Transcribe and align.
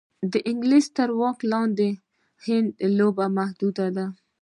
د 0.31 0.33
انګلیس 0.49 0.85
تر 0.97 1.09
واک 1.19 1.39
لاندې 1.51 1.89
هند 2.45 2.69
کې 2.77 2.87
لوبه 2.97 3.25
محدوده 3.37 3.87
ده. 3.95 4.05